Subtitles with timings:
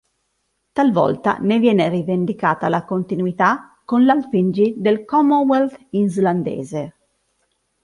[0.73, 6.95] Talvolta ne viene rivendicata la continuità con l'Alþingi del Commonwealth Islandese.